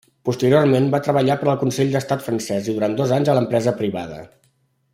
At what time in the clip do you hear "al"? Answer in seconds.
1.51-1.59